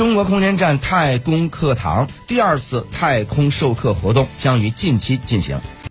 [0.00, 5.60] 中国空间站太空课堂第二次太空授课活动将于近期进行。